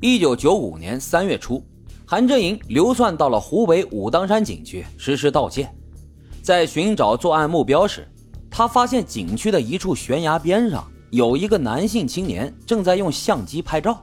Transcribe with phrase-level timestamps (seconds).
[0.00, 1.60] 一九九五年三月初，
[2.06, 5.68] 韩振营流窜到了湖北武当山景区实施盗窃。
[6.40, 8.06] 在寻找作案目标时，
[8.48, 14.00] 他发现景区的一处悬崖边上有一个男性青年正在用相机拍照。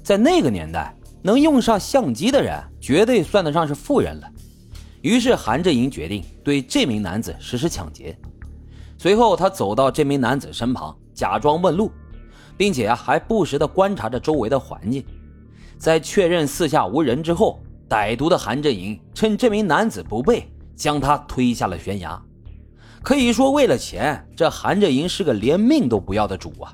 [0.00, 4.30] 在那个年代，能用上相机的人绝对算得上是富人了。
[5.02, 8.16] 于是韩振营决定对这名男子实施抢劫。
[8.96, 11.90] 随后，他走到这名男子身旁，假装问路，
[12.60, 15.02] 并且啊还不时地观察着周围的环境。
[15.78, 17.58] 在确认四下无人之后，
[17.88, 20.46] 歹毒的韩振营趁这名男子不备。
[20.76, 22.18] 将他推下了悬崖，
[23.02, 26.72] 可以说为了钱，这韩振营是个连命都不要的主啊！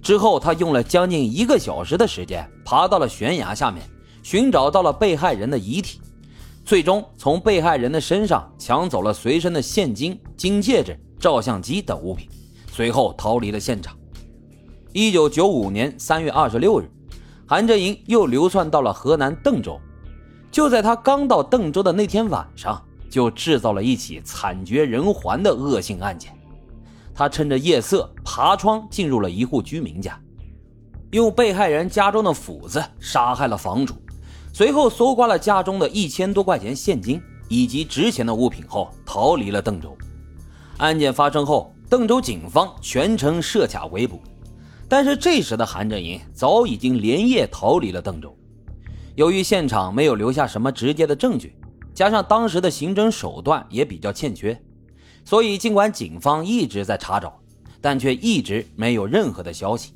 [0.00, 3.84] 之后，他用了将近一个小时的时间，爬到了悬崖下面，
[4.22, 6.00] 寻找到了被害人的遗体，
[6.64, 12.28] 最终从被害人的身上抢走了随身的现金、金戒指、照相机等物品，
[12.70, 13.96] 随后逃离了现场。
[14.96, 16.90] 一九九五年三月二十六日，
[17.46, 19.78] 韩振营又流窜到了河南邓州，
[20.50, 22.82] 就在他刚到邓州的那天晚上。
[23.10, 26.32] 就制造了一起惨绝人寰的恶性案件。
[27.14, 30.18] 他趁着夜色爬窗进入了一户居民家，
[31.10, 33.94] 用被害人家中的斧子杀害了房主，
[34.52, 39.94] 随后搜刮了家中的一千多块钱现金以及值钱的物品后逃离了邓州。
[40.78, 44.20] 案件发生后，邓州警方全程设卡围捕，
[44.88, 48.36] 但是这时的韩振营早已经连夜逃离了邓州。
[49.14, 51.54] 由于现场没有留下什么直接的证据。
[51.94, 54.60] 加上当时的刑侦手段也比较欠缺，
[55.24, 57.40] 所以尽管警方一直在查找，
[57.80, 59.94] 但却一直没有任何的消息。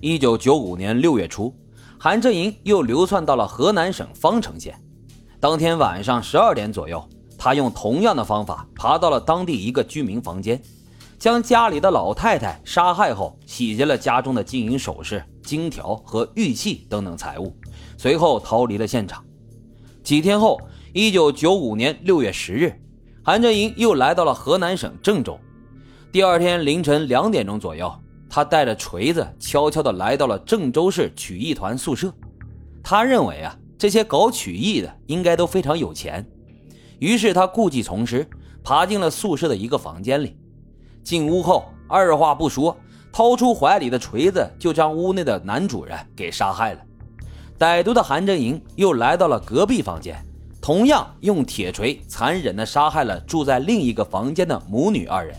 [0.00, 1.54] 一九九五年六月初，
[1.96, 4.76] 韩振营又流窜到了河南省方城县。
[5.38, 7.08] 当天晚上十二点左右，
[7.38, 10.60] 他用同样的方法爬到了当地一个居民房间，
[11.18, 17.54] 将家里的老太太杀害后，洗劫了家中的金银首饰、金条和玉器等等财物，
[17.96, 19.24] 随后逃离了现场。
[20.02, 20.60] 几天后。
[20.92, 22.72] 一九九五年六月十日，
[23.22, 25.38] 韩振营又来到了河南省郑州。
[26.10, 27.94] 第二天凌晨两点钟左右，
[28.30, 32.10] 他带着锤子悄悄地来到了郑州市曲艺团宿舍。
[32.82, 36.26] 他认为啊，这些搞曲艺的应该都非常有钱，
[36.98, 38.26] 于是他故技重施，
[38.64, 40.34] 爬进了宿舍的一个房间里。
[41.06, 42.76] 进屋后，二话不说，
[43.12, 46.80] 掏出怀里的锤子，就将屋内的男主人给杀害了。
[47.56, 50.20] 歹毒的韩振营又来到了隔壁房间。
[50.60, 55.36] 同样用铁锤残忍地杀害了住在另一个房间的母女二人，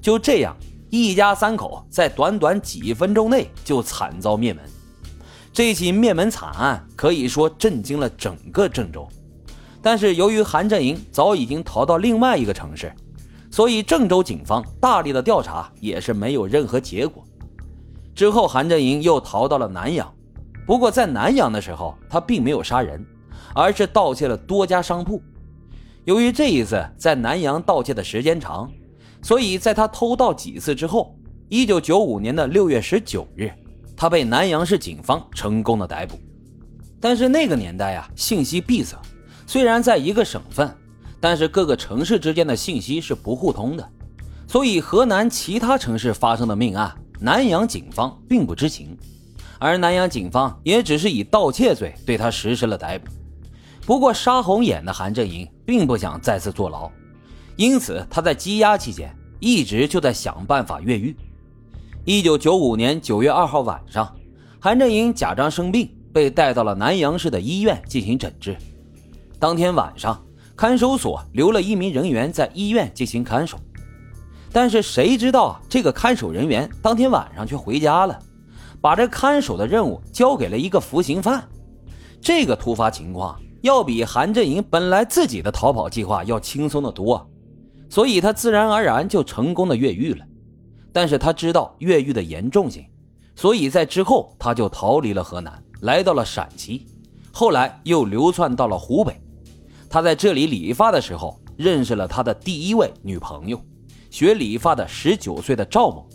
[0.00, 0.56] 就这样，
[0.88, 4.62] 一家三口在短短几分钟内就惨遭灭门。
[5.52, 9.08] 这起灭门惨案可以说震惊了整个郑州。
[9.82, 12.94] 但是由于韩振营早已经逃到另外一个城市，
[13.56, 17.24] 所以郑州警方大力的调查也是没有任何结果。
[18.14, 20.12] 之后，韩振营又逃到了南阳，
[20.66, 23.02] 不过在南阳的时候，他并没有杀人。
[23.54, 25.22] 而是盗窃了多家商铺。
[26.04, 28.70] 由于这一次在南阳盗窃的时间长，
[29.22, 31.16] 所以在他偷盗几次之后，
[31.48, 33.50] 一九九五年的六月十九日，
[33.96, 36.18] 他被南阳市警方成功的逮捕。
[37.00, 38.94] 但是那个年代啊，信息闭塞，
[39.46, 40.70] 虽然在一个省份，
[41.20, 43.88] 但是各个城市之间的信息是不互通的，
[44.46, 48.96] 所以河南其他城市发生的命案，南阳警方并不知情，
[49.58, 53.10] 而南阳警方也只是以盗窃罪对他实施了逮捕。
[53.84, 56.90] 不过，杀红眼的韩振营并不想再次坐牢，
[57.56, 61.16] 因此他在羁押期间一直就在想办法越狱。
[62.04, 64.14] 一九九五年九月二号晚上，
[64.60, 68.56] 韩振营假装生病，被带到了南阳市的医院进行诊治。
[69.38, 70.20] 当天晚上，
[70.56, 73.58] 看守所留了一名人员在医院进行看守，
[74.50, 78.18] 但是谁知道这个看守人员当天晚上却回家了，
[78.80, 81.46] 把这看守的任务交给了一个服刑犯。
[82.20, 83.38] 这个突发情况。
[83.62, 87.28] 要比韩振营本来自己的逃跑计划要轻松的多，
[87.88, 90.24] 所以他自然而然就成功的越狱了。
[90.92, 92.86] 但是他知道越狱的严重性，
[93.34, 96.86] 所以在之后他就逃离了河南，来到了陕西，
[97.32, 99.20] 后来又流窜到了湖北。
[99.96, 103.58] 他在这里理发的时候，认识了他的第一位女朋友，
[104.10, 106.06] 学理发的十九岁的赵某。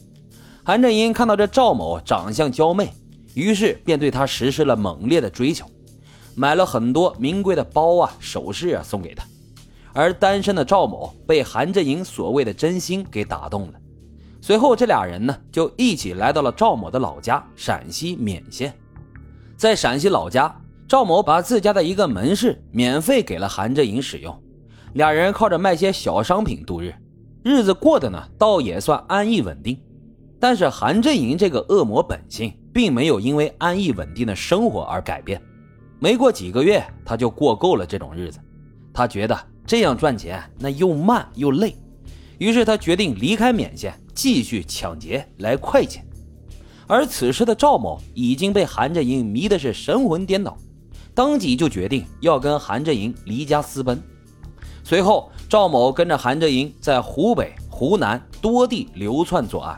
[0.64, 2.94] 韩振英看到这赵某长相娇媚，
[3.34, 5.66] 于是便对她实施了猛烈的追求。
[6.36, 9.26] 买了很多名贵的包啊、首饰啊送给他，
[9.94, 13.74] 而单身的赵某被韩振英所谓的真心给打动了。
[14.42, 18.78] 随后，这俩人呢就一起来到了赵某的老家陕西勉县。
[19.58, 20.56] 在陕西老家，
[20.92, 24.38] 赵某把自家的一个门市免费给了韩振营使用，
[24.92, 26.94] 俩人靠着卖些小商品度日，
[27.46, 29.82] 日子过得呢倒也算安逸稳定。
[30.38, 35.42] 但是韩振营这个恶魔本性并没有因为安逸稳定的生活而改变。
[35.98, 38.38] 没过几个月，他就过够了这种日子。
[38.94, 41.74] 他觉得这样赚钱那又慢又累，
[42.38, 46.06] 于是他决定离开缅县，继续抢劫来快钱。
[46.86, 50.58] 而此时的赵某已经被韩振营迷的是神魂颠倒，
[51.14, 54.02] 当即就决定要跟韩振营离家私奔。
[54.84, 59.78] 随后，赵某跟着韩振营在湖北、湖南多地流窜作案。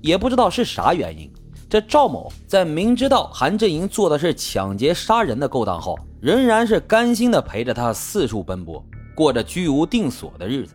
[0.00, 1.32] 也不知道是啥原因，
[1.70, 8.84] 这赵某在明知道韩振营做的是抢劫杀人的勾当后，仍然是甘心的陪着他四处奔波，
[9.14, 10.74] 过着居无定所的日子。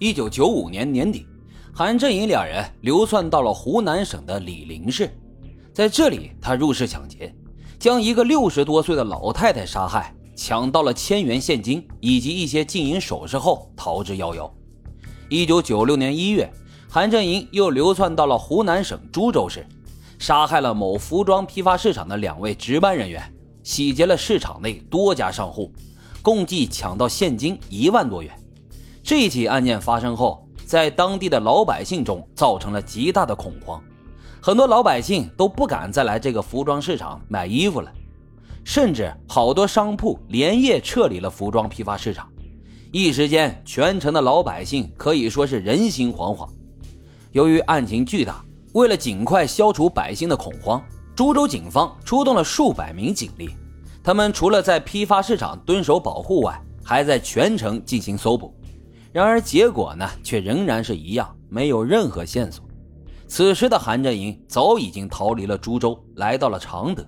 [0.00, 1.26] 一九九五年年底，
[1.72, 5.08] 韩振营两人流窜到了湖南省的醴陵市，
[5.72, 7.32] 在这里，他入室抢劫，
[7.82, 14.48] 将一个六十多岁的老太太杀害，抢到了千元现金以及一些金银首饰后逃之夭夭。
[15.28, 16.48] 一九九六年一月。
[16.88, 19.66] 韩振营又流窜到了湖南省株洲市，
[20.18, 23.20] 杀害了某服装批发市场的两位值班人员，
[23.64, 25.72] 洗劫了市场内多家商户，
[26.20, 28.30] 共计抢到现金一万多元。
[29.02, 33.82] 这起案件发生后，在当地的老百姓中造成了极大的恐慌，
[34.44, 37.88] 很多老百姓都不敢再来这个服装市场买衣服了，
[38.64, 42.28] 甚至好多商铺连夜撤离了服装批发市场。
[42.90, 46.48] 一时间，全城的老百姓可以说是人心惶惶。
[47.30, 50.82] 由于案情巨大，为了尽快消除百姓的恐慌，
[51.14, 53.48] 株洲警方出动了数百名警力。
[54.02, 58.52] 他们除了在批发市场蹲守保护外，还在全城进行搜捕。
[59.12, 62.61] 然而结果呢，却仍然是一样，没有任何线索。
[63.34, 67.02] 此时的韩振营早已经逃离了株洲，来到了常德。